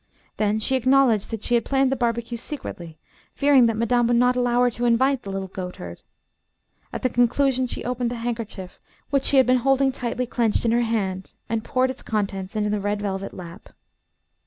[0.37, 2.97] Then she acknowledged that she had planned the barbecue secretly,
[3.33, 6.01] fearing that madame would not allow her to invite the little goatherd.
[6.91, 8.79] At the conclusion, she opened the handkerchief
[9.11, 12.71] which she had been holding tightly clenched in her hand, and poured its contents in
[12.71, 13.73] the red velvet lap.